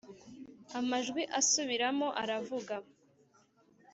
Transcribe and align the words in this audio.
amajwi 0.77 1.21
asubiramo 1.39 2.07
aravuga 2.21 2.75